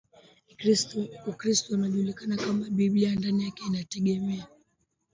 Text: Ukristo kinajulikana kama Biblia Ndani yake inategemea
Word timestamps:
Ukristo 1.31 1.65
kinajulikana 1.69 2.35
kama 2.37 2.69
Biblia 2.69 3.15
Ndani 3.15 3.43
yake 3.45 3.63
inategemea 3.67 4.47